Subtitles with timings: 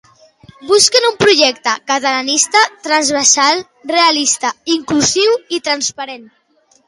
[0.69, 3.61] Busquen un projecte catalanista transversal,
[3.93, 6.27] realista inclusiu i transparent.